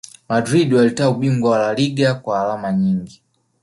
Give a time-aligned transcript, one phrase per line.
[0.29, 3.21] madrid walitwaa ubingwa wa laliga kwa alama nyingi